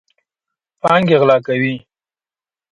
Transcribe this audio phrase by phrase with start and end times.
[0.81, 1.75] پانګې غلا کوي.